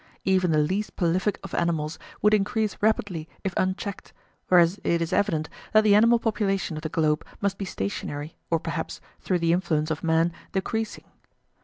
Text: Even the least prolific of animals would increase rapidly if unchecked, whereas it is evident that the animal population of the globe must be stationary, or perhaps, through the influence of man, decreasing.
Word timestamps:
Even 0.25 0.49
the 0.49 0.57
least 0.57 0.95
prolific 0.95 1.39
of 1.43 1.53
animals 1.53 1.99
would 2.23 2.33
increase 2.33 2.75
rapidly 2.81 3.29
if 3.43 3.53
unchecked, 3.55 4.13
whereas 4.47 4.79
it 4.83 4.99
is 4.99 5.13
evident 5.13 5.47
that 5.73 5.83
the 5.83 5.93
animal 5.93 6.17
population 6.17 6.75
of 6.75 6.81
the 6.81 6.89
globe 6.89 7.23
must 7.39 7.59
be 7.59 7.65
stationary, 7.65 8.35
or 8.49 8.57
perhaps, 8.59 8.99
through 9.19 9.37
the 9.37 9.53
influence 9.53 9.91
of 9.91 10.03
man, 10.03 10.33
decreasing. 10.53 11.03